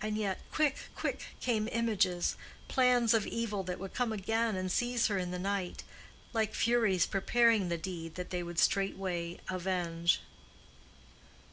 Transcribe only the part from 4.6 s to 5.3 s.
seize her